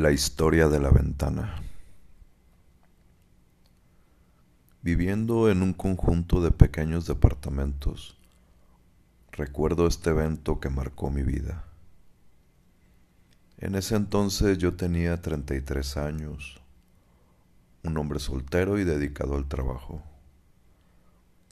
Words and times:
La 0.00 0.12
historia 0.12 0.68
de 0.68 0.80
la 0.80 0.88
ventana. 0.88 1.60
Viviendo 4.80 5.50
en 5.50 5.60
un 5.60 5.74
conjunto 5.74 6.40
de 6.40 6.50
pequeños 6.50 7.06
departamentos, 7.06 8.16
recuerdo 9.30 9.86
este 9.86 10.08
evento 10.08 10.58
que 10.58 10.70
marcó 10.70 11.10
mi 11.10 11.22
vida. 11.22 11.66
En 13.58 13.74
ese 13.74 13.94
entonces 13.94 14.56
yo 14.56 14.74
tenía 14.74 15.20
33 15.20 15.98
años, 15.98 16.62
un 17.84 17.98
hombre 17.98 18.20
soltero 18.20 18.78
y 18.78 18.84
dedicado 18.84 19.36
al 19.36 19.48
trabajo, 19.48 20.02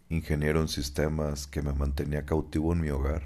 ingeniero 0.09 0.62
en 0.62 0.69
sistemas 0.69 1.46
que 1.46 1.61
me 1.61 1.75
mantenía 1.75 2.25
cautivo 2.25 2.73
en 2.73 2.80
mi 2.80 2.89
hogar. 2.89 3.25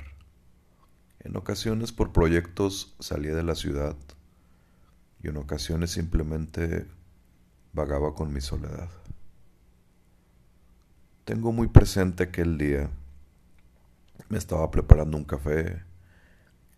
En 1.20 1.36
ocasiones 1.36 1.93
por 1.93 2.12
proyectos 2.12 2.96
salía 2.98 3.36
de 3.36 3.45
la 3.45 3.54
ciudad 3.54 3.95
y 5.22 5.28
en 5.28 5.36
ocasiones 5.36 5.92
simplemente 5.92 6.86
vagaba 7.72 8.14
con 8.14 8.32
mi 8.32 8.40
soledad. 8.40 8.88
Tengo 11.24 11.52
muy 11.52 11.68
presente 11.68 12.24
aquel 12.24 12.58
día. 12.58 12.90
Me 14.28 14.38
estaba 14.38 14.70
preparando 14.70 15.16
un 15.16 15.24
café. 15.24 15.82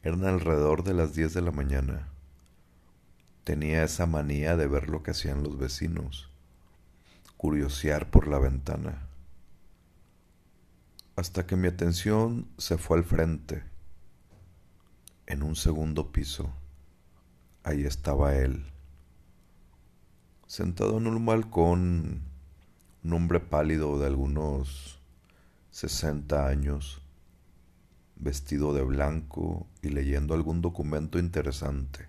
Eran 0.02 0.24
alrededor 0.26 0.84
de 0.84 0.92
las 0.92 1.14
10 1.14 1.32
de 1.32 1.40
la 1.40 1.50
mañana. 1.50 2.08
Tenía 3.44 3.82
esa 3.82 4.06
manía 4.06 4.56
de 4.56 4.66
ver 4.66 4.90
lo 4.90 5.02
que 5.02 5.12
hacían 5.12 5.42
los 5.42 5.58
vecinos, 5.58 6.30
curiosear 7.36 8.10
por 8.10 8.28
la 8.28 8.38
ventana. 8.38 9.08
Hasta 11.16 11.46
que 11.46 11.56
mi 11.56 11.68
atención 11.68 12.48
se 12.58 12.76
fue 12.76 12.98
al 12.98 13.04
frente, 13.04 13.62
en 15.26 15.42
un 15.42 15.56
segundo 15.56 16.12
piso 16.12 16.52
ahí 17.64 17.84
estaba 17.86 18.36
él, 18.36 18.66
sentado 20.46 20.98
en 20.98 21.07
un 21.07 21.24
balcón, 21.24 22.23
un 23.02 23.12
hombre 23.15 23.40
pálido 23.40 23.98
de 23.98 24.07
algunos 24.07 25.01
sesenta 25.70 26.46
años, 26.46 27.01
vestido 28.16 28.74
de 28.74 28.82
blanco 28.82 29.66
y 29.80 29.88
leyendo 29.88 30.35
algún 30.35 30.60
documento 30.60 31.18
interesante. 31.18 32.07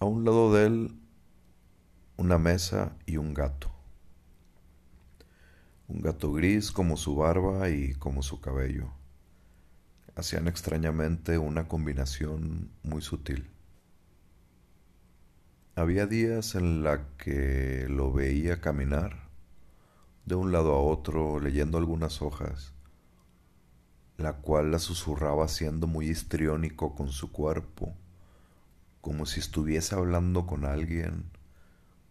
A 0.00 0.04
un 0.04 0.24
lado 0.24 0.52
de 0.52 0.66
él, 0.66 1.00
una 2.16 2.38
mesa 2.38 2.96
y 3.06 3.16
un 3.16 3.32
gato. 3.32 3.70
Un 5.86 6.00
gato 6.00 6.32
gris 6.32 6.72
como 6.72 6.96
su 6.96 7.14
barba 7.14 7.70
y 7.70 7.94
como 7.94 8.22
su 8.22 8.40
cabello 8.40 8.97
hacían 10.18 10.48
extrañamente 10.48 11.38
una 11.38 11.68
combinación 11.68 12.72
muy 12.82 13.02
sutil. 13.02 13.48
Había 15.76 16.06
días 16.06 16.56
en 16.56 16.82
la 16.82 17.06
que 17.18 17.86
lo 17.88 18.12
veía 18.12 18.60
caminar 18.60 19.28
de 20.26 20.34
un 20.34 20.50
lado 20.50 20.74
a 20.74 20.80
otro 20.80 21.38
leyendo 21.38 21.78
algunas 21.78 22.20
hojas, 22.20 22.72
la 24.16 24.38
cual 24.38 24.72
la 24.72 24.80
susurraba 24.80 25.46
siendo 25.46 25.86
muy 25.86 26.08
histriónico 26.08 26.96
con 26.96 27.10
su 27.10 27.30
cuerpo, 27.30 27.94
como 29.00 29.24
si 29.24 29.38
estuviese 29.38 29.94
hablando 29.94 30.48
con 30.48 30.64
alguien, 30.64 31.30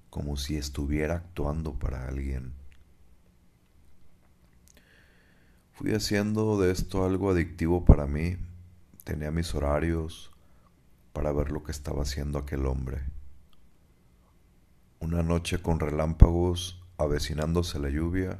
como 0.09 0.38
si 0.38 0.55
estuviera 0.55 1.16
actuando 1.16 1.77
para 1.77 2.08
alguien. 2.08 2.53
Fui 5.78 5.94
haciendo 5.94 6.59
de 6.59 6.72
esto 6.72 7.06
algo 7.06 7.30
adictivo 7.30 7.86
para 7.86 8.08
mí. 8.08 8.36
Tenía 9.03 9.30
mis 9.30 9.53
horarios 9.53 10.31
para 11.14 11.31
ver 11.31 11.52
lo 11.52 11.61
que 11.61 11.72
estaba 11.72 12.02
haciendo 12.02 12.39
aquel 12.39 12.66
hombre. 12.66 13.03
Una 15.00 15.22
noche 15.22 15.61
con 15.61 15.80
relámpagos, 15.80 16.83
avecinándose 16.98 17.77
la 17.77 17.89
lluvia, 17.89 18.39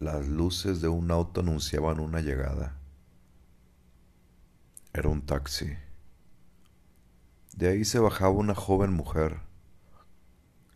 las 0.00 0.28
luces 0.28 0.82
de 0.82 0.88
un 0.88 1.10
auto 1.10 1.40
anunciaban 1.40 1.98
una 1.98 2.20
llegada. 2.20 2.76
Era 4.92 5.08
un 5.08 5.22
taxi. 5.22 5.78
De 7.56 7.68
ahí 7.70 7.86
se 7.86 8.00
bajaba 8.00 8.32
una 8.32 8.54
joven 8.54 8.92
mujer. 8.92 9.40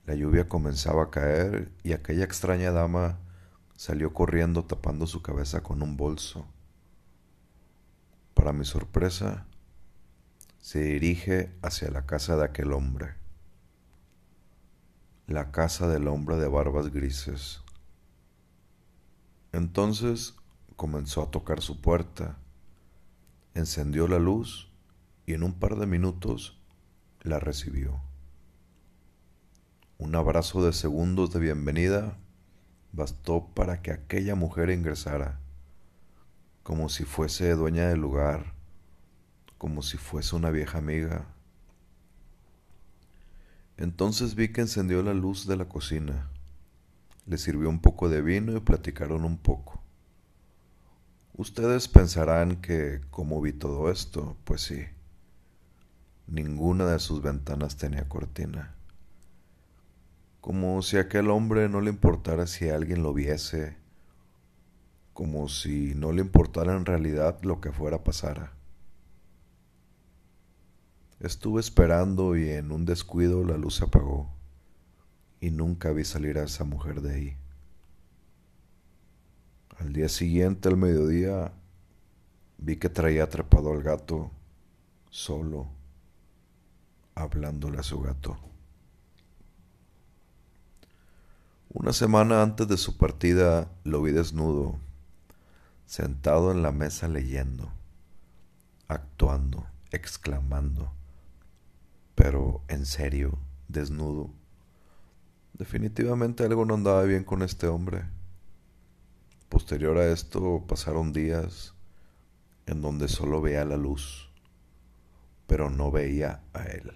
La 0.06 0.14
lluvia 0.14 0.48
comenzaba 0.48 1.02
a 1.02 1.10
caer 1.10 1.72
y 1.82 1.92
aquella 1.92 2.24
extraña 2.24 2.72
dama 2.72 3.18
Salió 3.76 4.14
corriendo 4.14 4.64
tapando 4.64 5.06
su 5.06 5.20
cabeza 5.22 5.62
con 5.62 5.82
un 5.82 5.96
bolso. 5.96 6.46
Para 8.32 8.52
mi 8.52 8.64
sorpresa, 8.64 9.46
se 10.60 10.80
dirige 10.82 11.52
hacia 11.62 11.90
la 11.90 12.06
casa 12.06 12.36
de 12.36 12.44
aquel 12.44 12.72
hombre. 12.72 13.14
La 15.26 15.52
casa 15.52 15.88
del 15.88 16.08
hombre 16.08 16.36
de 16.36 16.48
barbas 16.48 16.90
grises. 16.90 17.62
Entonces 19.52 20.34
comenzó 20.76 21.22
a 21.22 21.30
tocar 21.30 21.60
su 21.60 21.80
puerta, 21.80 22.38
encendió 23.54 24.08
la 24.08 24.18
luz 24.18 24.70
y 25.26 25.34
en 25.34 25.42
un 25.42 25.52
par 25.52 25.76
de 25.76 25.86
minutos 25.86 26.58
la 27.22 27.40
recibió. 27.40 28.00
Un 29.98 30.14
abrazo 30.14 30.64
de 30.64 30.72
segundos 30.72 31.32
de 31.32 31.40
bienvenida 31.40 32.18
bastó 32.92 33.48
para 33.54 33.82
que 33.82 33.90
aquella 33.90 34.34
mujer 34.34 34.70
ingresara, 34.70 35.40
como 36.62 36.88
si 36.88 37.04
fuese 37.04 37.50
dueña 37.52 37.88
del 37.88 38.00
lugar, 38.00 38.54
como 39.58 39.82
si 39.82 39.96
fuese 39.96 40.36
una 40.36 40.50
vieja 40.50 40.78
amiga. 40.78 41.26
Entonces 43.76 44.34
vi 44.34 44.52
que 44.52 44.62
encendió 44.62 45.02
la 45.02 45.14
luz 45.14 45.46
de 45.46 45.56
la 45.56 45.66
cocina, 45.66 46.30
le 47.26 47.38
sirvió 47.38 47.68
un 47.68 47.80
poco 47.80 48.08
de 48.08 48.22
vino 48.22 48.56
y 48.56 48.60
platicaron 48.60 49.24
un 49.24 49.38
poco. 49.38 49.82
Ustedes 51.34 51.88
pensarán 51.88 52.62
que, 52.62 53.00
como 53.10 53.40
vi 53.40 53.52
todo 53.52 53.90
esto, 53.90 54.36
pues 54.44 54.62
sí, 54.62 54.86
ninguna 56.26 56.86
de 56.86 56.98
sus 56.98 57.20
ventanas 57.20 57.76
tenía 57.76 58.08
cortina 58.08 58.75
como 60.46 60.80
si 60.80 60.96
a 60.96 61.00
aquel 61.00 61.28
hombre 61.30 61.68
no 61.68 61.80
le 61.80 61.90
importara 61.90 62.46
si 62.46 62.68
alguien 62.68 63.02
lo 63.02 63.12
viese, 63.12 63.76
como 65.12 65.48
si 65.48 65.92
no 65.96 66.12
le 66.12 66.20
importara 66.20 66.76
en 66.76 66.86
realidad 66.86 67.42
lo 67.42 67.60
que 67.60 67.72
fuera 67.72 68.04
pasara. 68.04 68.52
Estuve 71.18 71.58
esperando 71.58 72.36
y 72.36 72.48
en 72.48 72.70
un 72.70 72.84
descuido 72.84 73.42
la 73.42 73.56
luz 73.56 73.78
se 73.78 73.86
apagó 73.86 74.30
y 75.40 75.50
nunca 75.50 75.90
vi 75.90 76.04
salir 76.04 76.38
a 76.38 76.44
esa 76.44 76.62
mujer 76.62 77.00
de 77.00 77.12
ahí. 77.12 77.36
Al 79.80 79.92
día 79.92 80.08
siguiente, 80.08 80.68
al 80.68 80.76
mediodía, 80.76 81.50
vi 82.58 82.76
que 82.76 82.88
traía 82.88 83.24
atrapado 83.24 83.72
al 83.72 83.82
gato, 83.82 84.30
solo, 85.10 85.66
hablándole 87.16 87.80
a 87.80 87.82
su 87.82 88.00
gato. 88.00 88.38
Una 91.78 91.92
semana 91.92 92.42
antes 92.42 92.66
de 92.68 92.78
su 92.78 92.96
partida 92.96 93.70
lo 93.84 94.00
vi 94.00 94.10
desnudo, 94.10 94.78
sentado 95.84 96.50
en 96.50 96.62
la 96.62 96.72
mesa 96.72 97.06
leyendo, 97.06 97.70
actuando, 98.88 99.66
exclamando, 99.90 100.90
pero 102.14 102.62
en 102.68 102.86
serio, 102.86 103.38
desnudo. 103.68 104.30
Definitivamente 105.52 106.44
algo 106.44 106.64
no 106.64 106.72
andaba 106.72 107.02
bien 107.02 107.24
con 107.24 107.42
este 107.42 107.66
hombre. 107.66 108.04
Posterior 109.50 109.98
a 109.98 110.06
esto 110.06 110.64
pasaron 110.66 111.12
días 111.12 111.74
en 112.64 112.80
donde 112.80 113.06
solo 113.06 113.42
veía 113.42 113.66
la 113.66 113.76
luz, 113.76 114.30
pero 115.46 115.68
no 115.68 115.90
veía 115.90 116.40
a 116.54 116.62
él, 116.62 116.90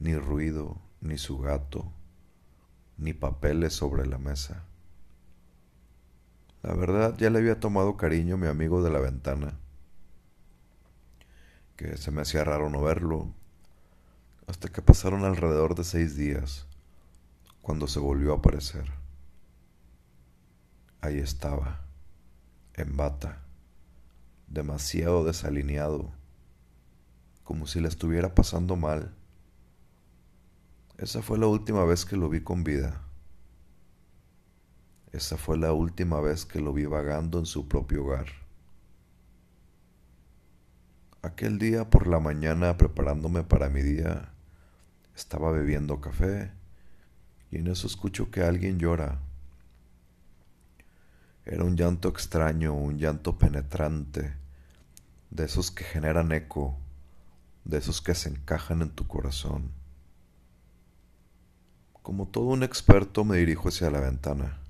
ni 0.00 0.14
ruido, 0.16 0.76
ni 1.00 1.16
su 1.16 1.38
gato, 1.38 1.94
ni 2.98 3.12
papeles 3.12 3.72
sobre 3.72 4.06
la 4.06 4.18
mesa. 4.18 4.64
La 6.62 6.74
verdad 6.74 7.16
ya 7.16 7.30
le 7.30 7.38
había 7.38 7.60
tomado 7.60 7.96
cariño 7.96 8.36
mi 8.36 8.48
amigo 8.48 8.82
de 8.82 8.90
la 8.90 8.98
ventana, 8.98 9.58
que 11.76 11.96
se 11.96 12.10
me 12.10 12.22
hacía 12.22 12.42
raro 12.42 12.68
no 12.68 12.82
verlo, 12.82 13.32
hasta 14.48 14.68
que 14.68 14.82
pasaron 14.82 15.24
alrededor 15.24 15.76
de 15.76 15.84
seis 15.84 16.16
días, 16.16 16.66
cuando 17.62 17.86
se 17.86 18.00
volvió 18.00 18.32
a 18.32 18.38
aparecer. 18.38 18.90
Ahí 21.00 21.18
estaba, 21.18 21.82
en 22.74 22.96
bata, 22.96 23.44
demasiado 24.48 25.24
desalineado, 25.24 26.10
como 27.44 27.68
si 27.68 27.80
le 27.80 27.88
estuviera 27.88 28.34
pasando 28.34 28.74
mal 28.74 29.14
esa 30.98 31.22
fue 31.22 31.38
la 31.38 31.46
última 31.46 31.84
vez 31.84 32.04
que 32.04 32.16
lo 32.16 32.28
vi 32.28 32.40
con 32.40 32.64
vida. 32.64 33.00
Esa 35.12 35.36
fue 35.36 35.56
la 35.56 35.72
última 35.72 36.20
vez 36.20 36.44
que 36.44 36.60
lo 36.60 36.72
vi 36.72 36.86
vagando 36.86 37.38
en 37.38 37.46
su 37.46 37.68
propio 37.68 38.04
hogar. 38.04 38.26
Aquel 41.22 41.58
día 41.58 41.88
por 41.88 42.08
la 42.08 42.18
mañana 42.18 42.76
preparándome 42.76 43.44
para 43.44 43.68
mi 43.68 43.80
día, 43.80 44.32
estaba 45.14 45.52
bebiendo 45.52 46.00
café 46.00 46.50
y 47.52 47.58
en 47.58 47.68
eso 47.68 47.86
escucho 47.86 48.32
que 48.32 48.42
alguien 48.42 48.78
llora. 48.78 49.20
Era 51.44 51.62
un 51.62 51.76
llanto 51.76 52.08
extraño, 52.08 52.74
un 52.74 52.98
llanto 52.98 53.38
penetrante, 53.38 54.34
de 55.30 55.44
esos 55.44 55.70
que 55.70 55.84
generan 55.84 56.32
eco, 56.32 56.76
de 57.64 57.78
esos 57.78 58.02
que 58.02 58.14
se 58.14 58.30
encajan 58.30 58.82
en 58.82 58.90
tu 58.90 59.06
corazón. 59.06 59.77
Como 62.08 62.26
todo 62.26 62.44
un 62.46 62.62
experto 62.62 63.22
me 63.22 63.36
dirijo 63.36 63.68
hacia 63.68 63.90
la 63.90 64.00
ventana, 64.00 64.62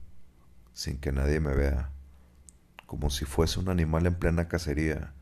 sin 0.73 0.99
que 0.99 1.13
nadie 1.13 1.39
me 1.39 1.55
vea, 1.55 1.93
como 2.85 3.11
si 3.11 3.27
fuese 3.27 3.61
un 3.61 3.69
animal 3.69 4.07
en 4.07 4.17
plena 4.17 4.49
cacería. 4.49 5.15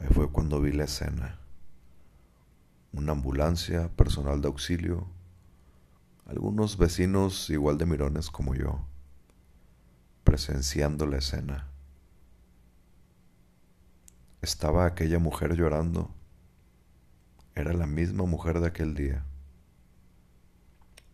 Ahí 0.00 0.08
fue 0.08 0.32
cuando 0.32 0.60
vi 0.60 0.72
la 0.72 0.82
escena. 0.82 1.38
Una 2.92 3.12
ambulancia, 3.12 3.88
personal 3.90 4.40
de 4.40 4.48
auxilio, 4.48 5.06
algunos 6.26 6.76
vecinos 6.76 7.48
igual 7.50 7.78
de 7.78 7.86
mirones 7.86 8.30
como 8.30 8.56
yo 8.56 8.84
presenciando 10.24 11.06
la 11.06 11.18
escena. 11.18 11.68
Estaba 14.42 14.86
aquella 14.86 15.20
mujer 15.20 15.54
llorando. 15.54 16.12
Era 17.54 17.74
la 17.74 17.86
misma 17.86 18.24
mujer 18.24 18.58
de 18.58 18.66
aquel 18.66 18.96
día. 18.96 19.24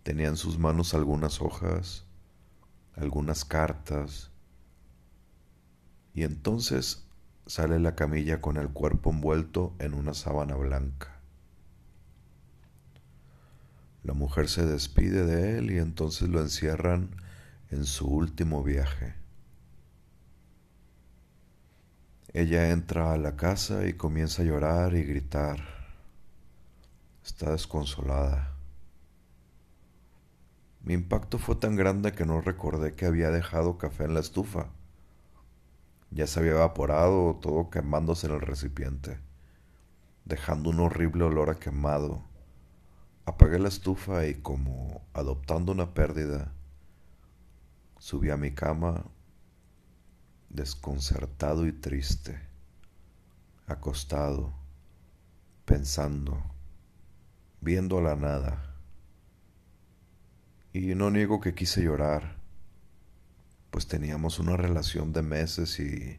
Tenía 0.04 0.28
en 0.28 0.36
sus 0.36 0.58
manos 0.58 0.92
algunas 0.92 1.40
hojas, 1.40 2.04
algunas 2.94 3.44
cartas, 3.44 4.30
y 6.12 6.22
entonces 6.22 7.06
sale 7.46 7.80
la 7.80 7.94
camilla 7.94 8.40
con 8.40 8.58
el 8.58 8.68
cuerpo 8.68 9.10
envuelto 9.10 9.74
en 9.78 9.94
una 9.94 10.12
sábana 10.14 10.56
blanca. 10.56 11.20
La 14.02 14.12
mujer 14.12 14.48
se 14.50 14.66
despide 14.66 15.24
de 15.24 15.58
él 15.58 15.70
y 15.70 15.78
entonces 15.78 16.28
lo 16.28 16.40
encierran 16.40 17.16
en 17.70 17.86
su 17.86 18.06
último 18.06 18.62
viaje. 18.62 19.14
Ella 22.34 22.70
entra 22.70 23.12
a 23.12 23.16
la 23.16 23.36
casa 23.36 23.86
y 23.86 23.94
comienza 23.94 24.42
a 24.42 24.44
llorar 24.44 24.94
y 24.94 25.04
gritar. 25.04 25.60
Está 27.24 27.52
desconsolada. 27.52 28.53
Mi 30.84 30.94
impacto 30.94 31.38
fue 31.38 31.56
tan 31.56 31.76
grande 31.76 32.12
que 32.12 32.26
no 32.26 32.40
recordé 32.40 32.94
que 32.94 33.06
había 33.06 33.31
dejado 33.31 33.78
café 33.78 34.04
en 34.04 34.14
la 34.14 34.20
estufa. 34.20 34.69
Ya 36.10 36.26
se 36.26 36.40
había 36.40 36.52
evaporado 36.52 37.36
todo 37.40 37.70
quemándose 37.70 38.26
en 38.26 38.34
el 38.34 38.40
recipiente, 38.40 39.19
dejando 40.25 40.70
un 40.70 40.81
horrible 40.81 41.25
olor 41.25 41.50
a 41.50 41.58
quemado. 41.58 42.22
Apagué 43.25 43.58
la 43.58 43.69
estufa 43.69 44.26
y 44.26 44.34
como 44.34 45.02
adoptando 45.14 45.72
una 45.72 45.94
pérdida, 45.94 46.52
Subí 48.04 48.28
a 48.28 48.36
mi 48.36 48.50
cama 48.50 49.02
desconcertado 50.50 51.66
y 51.66 51.72
triste, 51.72 52.38
acostado, 53.66 54.52
pensando, 55.64 56.42
viendo 57.62 58.02
la 58.02 58.14
nada. 58.14 58.73
Y 60.74 60.96
no 60.96 61.08
niego 61.08 61.40
que 61.40 61.54
quise 61.54 61.84
llorar, 61.84 62.34
pues 63.70 63.86
teníamos 63.86 64.40
una 64.40 64.56
relación 64.56 65.12
de 65.12 65.22
meses 65.22 65.78
y 65.78 66.18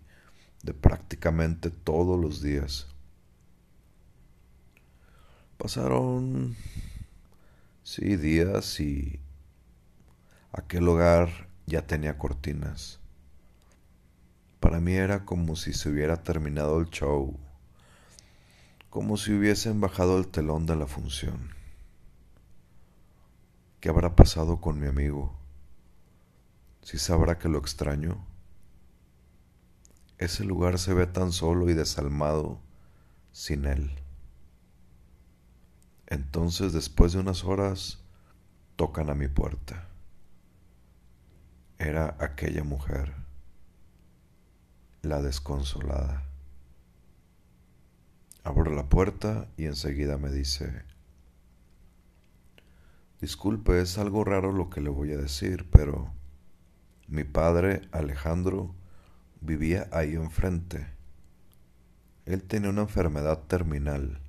de 0.64 0.74
prácticamente 0.74 1.70
todos 1.70 2.18
los 2.18 2.42
días. 2.42 2.88
Pasaron, 5.58 6.56
sí, 7.84 8.16
días 8.16 8.80
y 8.80 9.20
aquel 10.54 10.88
hogar 10.88 11.50
ya 11.66 11.86
tenía 11.86 12.18
cortinas. 12.18 13.02
Para 14.62 14.80
mí 14.80 14.94
era 14.94 15.26
como 15.26 15.58
si 15.58 15.74
se 15.74 15.90
hubiera 15.90 16.24
terminado 16.24 16.80
el 16.80 16.90
show, 16.92 17.38
como 18.90 19.18
si 19.18 19.34
hubiesen 19.34 19.82
bajado 19.82 20.18
el 20.18 20.30
telón 20.30 20.66
de 20.66 20.78
la 20.78 20.88
función. 20.88 21.65
¿Qué 23.86 23.90
habrá 23.90 24.16
pasado 24.16 24.60
con 24.62 24.80
mi 24.80 24.88
amigo? 24.88 25.38
¿Si 26.82 26.98
sabrá 26.98 27.38
que 27.38 27.50
lo 27.50 27.60
extraño? 27.60 28.26
Ese 30.18 30.44
lugar 30.44 30.80
se 30.80 30.96
ve 30.96 31.06
tan 31.06 31.32
solo 31.32 31.70
y 31.70 31.76
desalmado 31.76 32.60
sin 33.32 33.66
él. 33.66 33.92
Entonces, 36.08 36.74
después 36.74 37.14
de 37.14 37.20
unas 37.20 37.44
horas, 37.44 38.00
tocan 38.76 39.12
a 39.12 39.14
mi 39.14 39.28
puerta 39.28 39.88
era 41.78 42.18
aquella 42.20 42.64
mujer, 42.64 43.14
la 45.04 45.22
desconsolada. 45.22 46.26
Abro 48.44 48.74
la 48.74 48.90
puerta 48.90 49.48
y 49.58 49.66
enseguida 49.66 50.18
me 50.18 50.32
dice, 50.32 50.86
disculpe, 53.26 53.82
es 53.82 53.98
algo 53.98 54.24
raro 54.24 54.52
lo 54.52 54.70
que 54.70 54.82
le 54.82 54.90
voy 54.90 55.12
a 55.12 55.18
decir, 55.18 55.68
pero 55.72 56.14
mi 57.08 57.24
padre, 57.24 57.82
Alejandro, 57.92 58.76
vivía 59.42 59.90
ahí 59.92 60.14
enfrente. 60.14 60.86
Él 62.28 62.44
tenía 62.44 62.70
una 62.70 62.84
enfermedad 62.84 63.40
terminal 63.48 64.20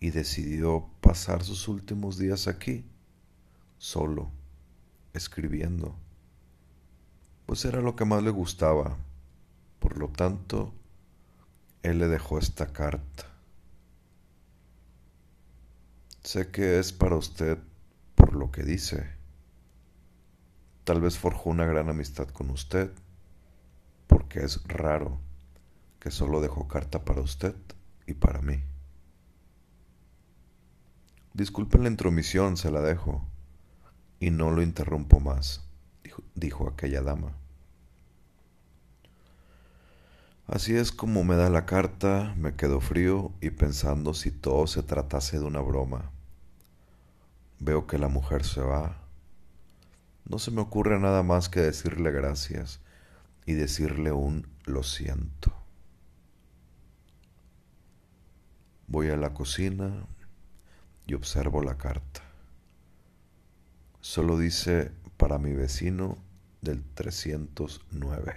y 0.00 0.12
decidió 0.12 0.88
pasar 1.02 1.44
sus 1.44 1.68
últimos 1.68 2.16
días 2.16 2.48
aquí, 2.48 2.86
solo, 3.76 4.30
escribiendo 5.12 5.94
pues 7.50 7.64
era 7.64 7.80
lo 7.80 7.96
que 7.96 8.04
más 8.04 8.22
le 8.22 8.30
gustaba. 8.30 8.96
Por 9.80 9.98
lo 9.98 10.06
tanto, 10.06 10.72
él 11.82 11.98
le 11.98 12.06
dejó 12.06 12.38
esta 12.38 12.72
carta. 12.72 13.26
Sé 16.22 16.52
que 16.52 16.78
es 16.78 16.92
para 16.92 17.16
usted 17.16 17.58
por 18.20 18.36
lo 18.36 18.50
que 18.50 18.62
dice. 18.62 19.08
Tal 20.84 21.00
vez 21.00 21.18
forjó 21.18 21.48
una 21.48 21.64
gran 21.64 21.88
amistad 21.88 22.28
con 22.28 22.50
usted, 22.50 22.92
porque 24.06 24.40
es 24.40 24.62
raro 24.64 25.18
que 25.98 26.10
solo 26.10 26.42
dejó 26.42 26.68
carta 26.68 27.02
para 27.02 27.22
usted 27.22 27.54
y 28.06 28.12
para 28.12 28.42
mí. 28.42 28.62
Disculpen 31.32 31.82
la 31.82 31.88
intromisión, 31.88 32.58
se 32.58 32.70
la 32.70 32.82
dejo, 32.82 33.24
y 34.18 34.30
no 34.30 34.50
lo 34.50 34.60
interrumpo 34.60 35.18
más, 35.18 35.66
dijo, 36.04 36.22
dijo 36.34 36.68
aquella 36.68 37.00
dama. 37.00 37.32
Así 40.46 40.76
es 40.76 40.92
como 40.92 41.24
me 41.24 41.36
da 41.36 41.48
la 41.48 41.64
carta, 41.64 42.34
me 42.36 42.54
quedo 42.54 42.80
frío 42.80 43.32
y 43.40 43.50
pensando 43.50 44.12
si 44.12 44.30
todo 44.30 44.66
se 44.66 44.82
tratase 44.82 45.38
de 45.38 45.44
una 45.46 45.60
broma. 45.60 46.10
Veo 47.60 47.86
que 47.86 47.98
la 47.98 48.08
mujer 48.08 48.44
se 48.44 48.62
va. 48.62 48.96
No 50.24 50.38
se 50.38 50.50
me 50.50 50.62
ocurre 50.62 50.98
nada 50.98 51.22
más 51.22 51.48
que 51.48 51.60
decirle 51.60 52.10
gracias 52.10 52.80
y 53.44 53.52
decirle 53.52 54.12
un 54.12 54.48
lo 54.64 54.82
siento. 54.82 55.52
Voy 58.86 59.10
a 59.10 59.16
la 59.16 59.34
cocina 59.34 60.06
y 61.06 61.14
observo 61.14 61.62
la 61.62 61.76
carta. 61.76 62.22
Solo 64.00 64.38
dice 64.38 64.92
para 65.18 65.38
mi 65.38 65.52
vecino 65.52 66.16
del 66.62 66.82
309. 66.94 68.34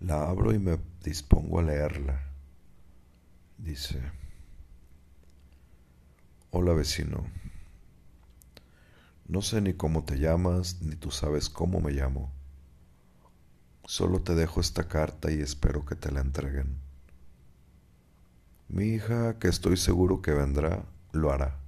La 0.00 0.28
abro 0.28 0.54
y 0.54 0.58
me 0.58 0.78
dispongo 1.04 1.60
a 1.60 1.62
leerla. 1.62 2.22
Dice, 3.58 4.00
Hola 6.52 6.72
vecino, 6.72 7.24
no 9.28 9.40
sé 9.40 9.60
ni 9.60 9.72
cómo 9.74 10.02
te 10.02 10.18
llamas, 10.18 10.82
ni 10.82 10.96
tú 10.96 11.12
sabes 11.12 11.48
cómo 11.48 11.80
me 11.80 11.92
llamo. 11.92 12.32
Solo 13.84 14.22
te 14.22 14.34
dejo 14.34 14.60
esta 14.60 14.88
carta 14.88 15.30
y 15.30 15.40
espero 15.40 15.86
que 15.86 15.94
te 15.94 16.10
la 16.10 16.20
entreguen. 16.20 16.76
Mi 18.68 18.86
hija, 18.86 19.38
que 19.38 19.46
estoy 19.46 19.76
seguro 19.76 20.22
que 20.22 20.32
vendrá, 20.32 20.86
lo 21.12 21.30
hará. 21.30 21.60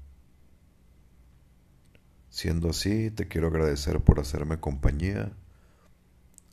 Siendo 2.29 2.71
así, 2.71 3.13
te 3.13 3.29
quiero 3.29 3.47
agradecer 3.47 4.01
por 4.01 4.19
hacerme 4.19 4.59
compañía 4.59 5.31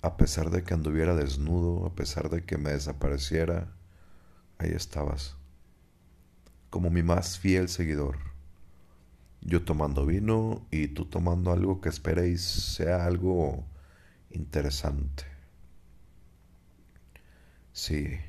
a 0.03 0.17
pesar 0.17 0.51
de 0.51 0.61
que 0.61 0.75
anduviera 0.75 1.15
desnudo, 1.15 1.87
a 1.87 1.95
pesar 1.95 2.29
de 2.29 2.45
que 2.45 2.59
me 2.59 2.73
desapareciera, 2.73 3.73
ahí 4.59 4.69
estabas, 4.69 5.38
como 6.69 6.89
mi 6.89 7.03
más 7.03 7.39
fiel 7.39 7.69
seguidor. 7.69 8.17
Yo 9.41 9.63
tomando 9.63 10.05
vino 10.05 10.67
y 10.71 10.89
tú 10.89 11.05
tomando 11.05 11.51
algo 11.51 11.81
que 11.81 11.89
esperéis 11.89 12.41
sea 12.41 13.05
algo 13.05 13.65
interesante. 14.29 15.23
Sí, 17.71 18.19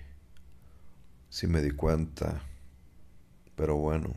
sí 1.28 1.46
me 1.46 1.60
di 1.60 1.72
cuenta, 1.72 2.42
pero 3.56 3.76
bueno, 3.76 4.14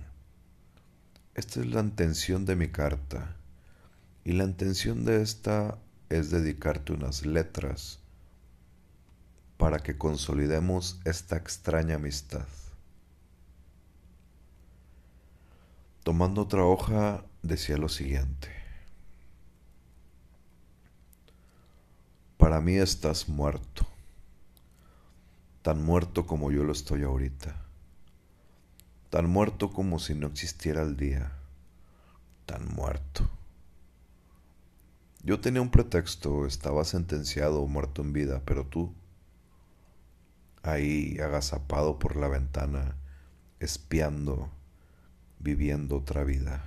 esta 1.34 1.62
es 1.62 1.66
la 1.66 1.82
intención 1.82 2.46
de 2.46 2.56
mi 2.56 2.68
carta 2.68 3.36
y 4.24 4.34
la 4.34 4.44
intención 4.44 5.04
de 5.04 5.22
esta 5.24 5.80
es 6.10 6.30
dedicarte 6.30 6.94
unas 6.94 7.26
letras 7.26 8.00
para 9.58 9.80
que 9.80 9.98
consolidemos 9.98 11.00
esta 11.06 11.36
extraña 11.38 11.96
amistad. 11.96 12.46
Tomando 16.04 16.42
otra 16.42 16.66
hoja, 16.66 17.24
decía 17.44 17.78
lo 17.78 17.88
siguiente. 17.88 18.50
Para 22.36 22.60
mí 22.60 22.76
estás 22.76 23.30
muerto, 23.30 23.88
tan 25.62 25.82
muerto 25.82 26.28
como 26.28 26.52
yo 26.52 26.66
lo 26.66 26.74
estoy 26.74 27.04
ahorita, 27.04 27.56
tan 29.10 29.30
muerto 29.30 29.72
como 29.72 29.98
si 29.98 30.14
no 30.14 30.28
existiera 30.28 30.82
el 30.82 30.98
día, 30.98 31.32
tan 32.46 32.68
muerto. 32.68 33.30
Yo 35.24 35.40
tenía 35.40 35.62
un 35.62 35.72
pretexto, 35.72 36.46
estaba 36.46 36.84
sentenciado 36.84 37.62
o 37.62 37.68
muerto 37.68 38.02
en 38.02 38.12
vida, 38.12 38.42
pero 38.44 38.66
tú, 38.66 38.94
ahí 40.64 41.18
agazapado 41.20 41.98
por 41.98 42.18
la 42.18 42.28
ventana, 42.28 42.98
espiando, 43.62 44.52
viviendo 45.44 45.98
otra 45.98 46.24
vida, 46.24 46.64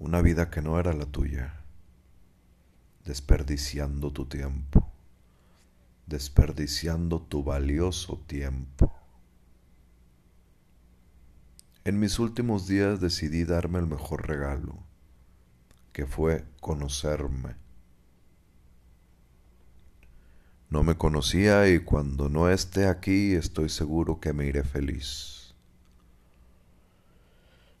una 0.00 0.20
vida 0.22 0.50
que 0.50 0.60
no 0.60 0.80
era 0.80 0.92
la 0.92 1.06
tuya, 1.06 1.54
desperdiciando 3.04 4.12
tu 4.12 4.26
tiempo, 4.26 4.92
desperdiciando 6.08 7.22
tu 7.22 7.44
valioso 7.44 8.20
tiempo. 8.26 8.92
En 11.84 12.00
mis 12.00 12.18
últimos 12.18 12.66
días 12.66 13.00
decidí 13.00 13.44
darme 13.44 13.78
el 13.78 13.86
mejor 13.86 14.26
regalo, 14.26 14.82
que 15.92 16.06
fue 16.06 16.44
conocerme. 16.60 17.54
No 20.70 20.82
me 20.82 20.96
conocía 20.96 21.68
y 21.68 21.78
cuando 21.78 22.28
no 22.28 22.48
esté 22.48 22.88
aquí 22.88 23.34
estoy 23.34 23.68
seguro 23.68 24.18
que 24.18 24.32
me 24.32 24.46
iré 24.46 24.64
feliz. 24.64 25.41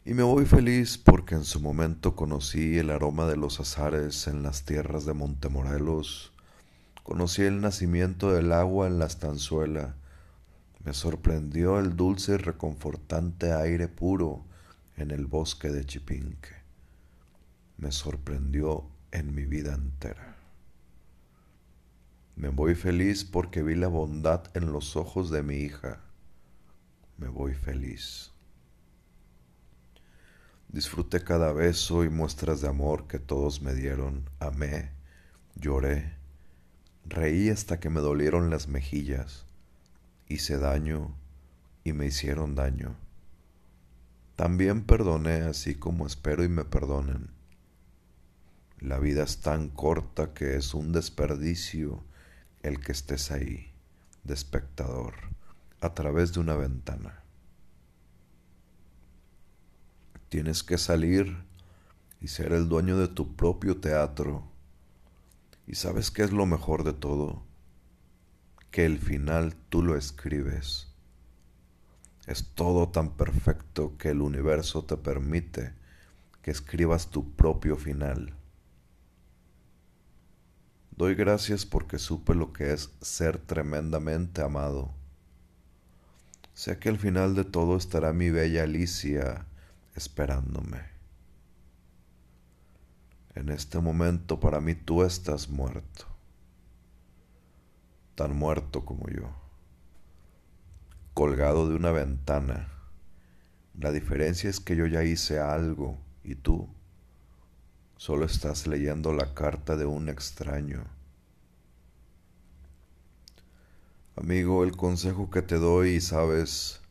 Y 0.04 0.14
me 0.14 0.24
voy 0.24 0.46
feliz 0.46 0.98
porque 0.98 1.36
en 1.36 1.44
su 1.44 1.60
momento 1.60 2.16
conocí 2.16 2.76
el 2.76 2.90
aroma 2.90 3.26
de 3.26 3.36
los 3.36 3.60
azares 3.60 4.26
en 4.26 4.42
las 4.42 4.64
tierras 4.64 5.06
de 5.06 5.12
Montemorelos, 5.12 6.32
conocí 7.04 7.42
el 7.42 7.60
nacimiento 7.60 8.32
del 8.32 8.52
agua 8.52 8.88
en 8.88 8.98
la 8.98 9.06
estanzuela, 9.06 9.94
me 10.84 10.92
sorprendió 10.92 11.78
el 11.78 11.94
dulce 11.94 12.32
y 12.32 12.36
reconfortante 12.38 13.52
aire 13.52 13.86
puro 13.86 14.44
en 14.96 15.12
el 15.12 15.26
bosque 15.26 15.68
de 15.68 15.84
Chipinque, 15.84 16.56
me 17.76 17.92
sorprendió 17.92 18.90
en 19.12 19.32
mi 19.32 19.44
vida 19.44 19.72
entera. 19.72 20.36
Me 22.34 22.48
voy 22.48 22.74
feliz 22.74 23.24
porque 23.24 23.62
vi 23.62 23.76
la 23.76 23.86
bondad 23.86 24.42
en 24.54 24.72
los 24.72 24.96
ojos 24.96 25.30
de 25.30 25.44
mi 25.44 25.58
hija. 25.58 26.00
Me 27.18 27.28
voy 27.28 27.54
feliz. 27.54 28.31
Disfruté 30.72 31.22
cada 31.22 31.52
beso 31.52 32.02
y 32.02 32.08
muestras 32.08 32.62
de 32.62 32.68
amor 32.68 33.06
que 33.06 33.18
todos 33.18 33.60
me 33.60 33.74
dieron. 33.74 34.30
Amé, 34.40 34.90
lloré, 35.54 36.14
reí 37.04 37.50
hasta 37.50 37.78
que 37.78 37.90
me 37.90 38.00
dolieron 38.00 38.48
las 38.48 38.68
mejillas. 38.68 39.44
Hice 40.28 40.56
daño 40.56 41.14
y 41.84 41.92
me 41.92 42.06
hicieron 42.06 42.54
daño. 42.54 42.96
También 44.34 44.84
perdoné 44.84 45.42
así 45.42 45.74
como 45.74 46.06
espero 46.06 46.42
y 46.42 46.48
me 46.48 46.64
perdonen. 46.64 47.28
La 48.80 48.98
vida 48.98 49.24
es 49.24 49.42
tan 49.42 49.68
corta 49.68 50.32
que 50.32 50.56
es 50.56 50.72
un 50.72 50.90
desperdicio 50.92 52.02
el 52.62 52.80
que 52.80 52.92
estés 52.92 53.30
ahí, 53.30 53.72
de 54.24 54.32
espectador, 54.32 55.12
a 55.82 55.92
través 55.92 56.32
de 56.32 56.40
una 56.40 56.56
ventana. 56.56 57.21
Tienes 60.32 60.62
que 60.62 60.78
salir 60.78 61.44
y 62.18 62.28
ser 62.28 62.54
el 62.54 62.66
dueño 62.66 62.96
de 62.96 63.06
tu 63.06 63.36
propio 63.36 63.82
teatro. 63.82 64.50
¿Y 65.66 65.74
sabes 65.74 66.10
qué 66.10 66.22
es 66.22 66.32
lo 66.32 66.46
mejor 66.46 66.84
de 66.84 66.94
todo? 66.94 67.42
Que 68.70 68.86
el 68.86 68.98
final 68.98 69.54
tú 69.68 69.82
lo 69.82 69.94
escribes. 69.94 70.88
Es 72.26 72.46
todo 72.54 72.88
tan 72.88 73.10
perfecto 73.10 73.98
que 73.98 74.08
el 74.08 74.22
universo 74.22 74.86
te 74.86 74.96
permite 74.96 75.74
que 76.40 76.50
escribas 76.50 77.10
tu 77.10 77.32
propio 77.36 77.76
final. 77.76 78.34
Doy 80.96 81.14
gracias 81.14 81.66
porque 81.66 81.98
supe 81.98 82.34
lo 82.34 82.54
que 82.54 82.72
es 82.72 82.90
ser 83.02 83.36
tremendamente 83.36 84.40
amado. 84.40 84.94
Sé 86.54 86.78
que 86.78 86.88
al 86.88 86.96
final 86.96 87.34
de 87.34 87.44
todo 87.44 87.76
estará 87.76 88.14
mi 88.14 88.30
bella 88.30 88.62
Alicia 88.62 89.46
esperándome. 89.94 90.80
En 93.34 93.48
este 93.48 93.78
momento 93.78 94.40
para 94.40 94.60
mí 94.60 94.74
tú 94.74 95.02
estás 95.04 95.48
muerto, 95.48 96.06
tan 98.14 98.36
muerto 98.36 98.84
como 98.84 99.08
yo, 99.08 99.34
colgado 101.14 101.68
de 101.68 101.76
una 101.76 101.92
ventana. 101.92 102.68
La 103.78 103.90
diferencia 103.90 104.50
es 104.50 104.60
que 104.60 104.76
yo 104.76 104.86
ya 104.86 105.02
hice 105.02 105.40
algo 105.40 105.98
y 106.22 106.34
tú 106.34 106.68
solo 107.96 108.26
estás 108.26 108.66
leyendo 108.66 109.14
la 109.14 109.32
carta 109.32 109.76
de 109.76 109.86
un 109.86 110.10
extraño. 110.10 110.84
Amigo, 114.14 114.62
el 114.62 114.76
consejo 114.76 115.30
que 115.30 115.40
te 115.40 115.54
doy, 115.54 116.00
sabes, 116.02 116.81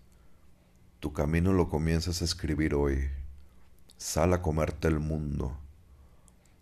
tu 1.02 1.14
camino 1.14 1.52
lo 1.52 1.68
comienzas 1.68 2.22
a 2.22 2.26
escribir 2.26 2.76
hoy. 2.76 3.10
Sal 3.98 4.34
a 4.34 4.44
comerte 4.44 4.88
el 4.88 5.00
mundo. 5.00 5.58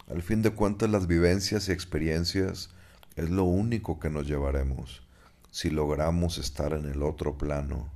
Al 0.07 0.21
fin 0.21 0.41
de 0.41 0.51
cuentas 0.51 0.89
las 0.89 1.07
vivencias 1.07 1.67
y 1.67 1.73
experiencias 1.73 2.69
es 3.17 3.29
lo 3.29 3.43
único 3.43 3.99
que 3.99 4.09
nos 4.09 4.27
llevaremos. 4.27 5.05
Si 5.51 5.69
logramos 5.69 6.37
estar 6.37 6.71
en 6.71 6.85
el 6.85 7.03
otro 7.03 7.37
plano, 7.37 7.91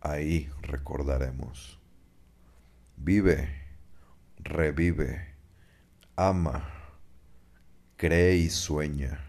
ahí 0.00 0.50
recordaremos. 0.62 1.78
Vive, 2.96 3.48
revive, 4.38 5.32
ama, 6.16 6.68
cree 7.96 8.34
y 8.34 8.50
sueña. 8.50 9.20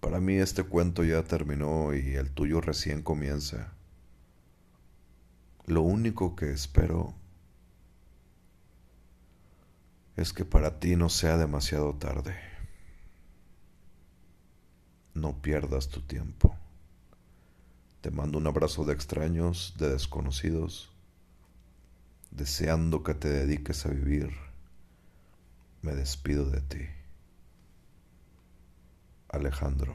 Para 0.00 0.20
mí 0.20 0.36
este 0.36 0.62
cuento 0.62 1.04
ya 1.04 1.22
terminó 1.22 1.92
y 1.94 2.14
el 2.14 2.30
tuyo 2.30 2.62
recién 2.62 3.02
comienza. 3.02 3.74
Lo 5.68 5.82
único 5.82 6.34
que 6.34 6.50
espero 6.50 7.12
es 10.16 10.32
que 10.32 10.46
para 10.46 10.80
ti 10.80 10.96
no 10.96 11.10
sea 11.10 11.36
demasiado 11.36 11.94
tarde. 11.94 12.34
No 15.12 15.42
pierdas 15.42 15.90
tu 15.90 16.00
tiempo. 16.00 16.56
Te 18.00 18.10
mando 18.10 18.38
un 18.38 18.46
abrazo 18.46 18.86
de 18.86 18.94
extraños, 18.94 19.74
de 19.76 19.90
desconocidos, 19.90 20.90
deseando 22.30 23.02
que 23.02 23.12
te 23.12 23.28
dediques 23.28 23.84
a 23.84 23.90
vivir. 23.90 24.30
Me 25.82 25.94
despido 25.94 26.48
de 26.48 26.62
ti. 26.62 26.86
Alejandro. 29.28 29.94